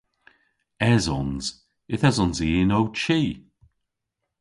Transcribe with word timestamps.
Esons. 0.93 1.45
Yth 1.93 2.07
esons 2.09 2.37
i 2.47 2.49
yn 2.61 2.75
ow 2.77 2.87
chi. 3.01 3.21